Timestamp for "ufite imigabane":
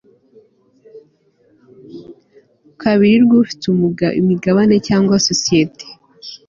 3.41-4.75